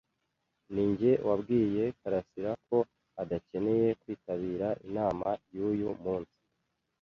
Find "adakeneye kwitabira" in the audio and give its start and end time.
3.21-4.67